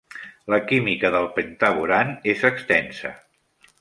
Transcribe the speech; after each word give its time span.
La 0.53 0.57
química 0.69 1.11
del 1.15 1.29
pentaborane 1.37 2.17
és 2.35 2.43
extensa. 2.51 3.13